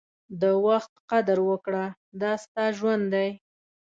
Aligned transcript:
د 0.41 0.43
وخت 0.65 0.93
قدر 1.11 1.37
وکړه، 1.49 1.85
دا 2.21 2.31
ستا 2.43 2.65
ژوند 2.77 3.03
دی. 3.13 3.29